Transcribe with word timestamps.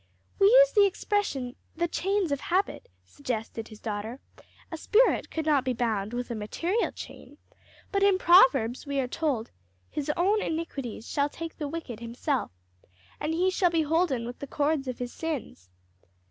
"We 0.39 0.47
use 0.47 0.71
the 0.71 0.87
expression, 0.87 1.55
'the 1.75 1.87
chains 1.89 2.31
of 2.31 2.39
habit,'" 2.39 2.89
suggested 3.05 3.67
his 3.67 3.79
daughter; 3.79 4.19
"a 4.71 4.75
spirit 4.77 5.29
could 5.29 5.45
not 5.45 5.63
be 5.63 5.73
bound 5.73 6.11
with 6.13 6.31
a 6.31 6.33
material 6.35 6.91
chain; 6.91 7.37
but 7.91 8.01
in 8.01 8.17
Proverbs 8.17 8.87
we 8.87 8.99
are 8.99 9.07
told, 9.07 9.51
'His 9.91 10.09
own 10.17 10.41
iniquities 10.41 11.07
shall 11.07 11.29
take 11.29 11.59
the 11.59 11.67
wicked 11.67 11.99
himself, 11.99 12.49
and 13.19 13.35
he 13.35 13.51
shall 13.51 13.69
be 13.69 13.83
holden 13.83 14.25
with 14.25 14.39
the 14.39 14.47
cords 14.47 14.87
of 14.87 14.97
his 14.97 15.13
sins.' 15.13 15.69